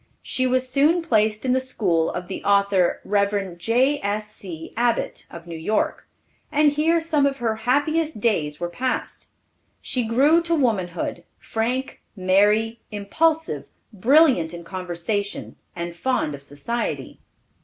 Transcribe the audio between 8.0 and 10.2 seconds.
days were passed. She